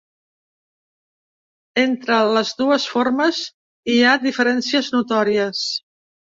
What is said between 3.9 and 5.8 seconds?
hi ha diferències notòries.